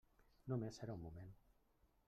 Només 0.53 0.79
serà 0.81 0.95
un 0.99 1.05
moment. 1.05 1.31